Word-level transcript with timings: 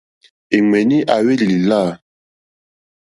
Èɱwèní 0.55 0.97
à 1.13 1.15
hwélì 1.21 1.45
lìlâ. 1.51 1.79